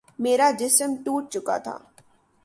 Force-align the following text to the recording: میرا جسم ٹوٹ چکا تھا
میرا 0.19 0.49
جسم 0.59 0.95
ٹوٹ 1.05 1.29
چکا 1.29 1.57
تھا 1.57 1.77